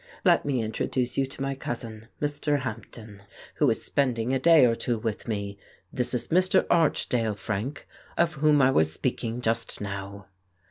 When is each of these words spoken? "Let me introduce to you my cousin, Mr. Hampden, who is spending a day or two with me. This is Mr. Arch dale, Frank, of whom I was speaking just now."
"Let 0.25 0.45
me 0.45 0.63
introduce 0.63 1.13
to 1.13 1.21
you 1.21 1.27
my 1.39 1.53
cousin, 1.53 2.07
Mr. 2.19 2.61
Hampden, 2.61 3.21
who 3.57 3.69
is 3.69 3.83
spending 3.85 4.33
a 4.33 4.39
day 4.39 4.65
or 4.65 4.73
two 4.73 4.97
with 4.97 5.27
me. 5.27 5.59
This 5.93 6.15
is 6.15 6.29
Mr. 6.29 6.65
Arch 6.71 7.07
dale, 7.07 7.35
Frank, 7.35 7.87
of 8.17 8.33
whom 8.33 8.63
I 8.63 8.71
was 8.71 8.91
speaking 8.91 9.41
just 9.41 9.79
now." 9.79 10.25